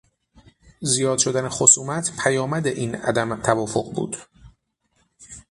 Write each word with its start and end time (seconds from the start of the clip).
زیاد 0.81 1.17
شدن 1.17 1.49
خصومت 1.49 2.11
پیامد 2.23 2.67
این 2.67 2.95
عدم 2.95 3.41
توافق 3.41 3.93
بود. 3.93 4.17